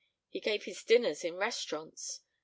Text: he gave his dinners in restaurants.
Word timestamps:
he 0.31 0.39
gave 0.39 0.63
his 0.63 0.81
dinners 0.83 1.23
in 1.23 1.35
restaurants. 1.35 2.21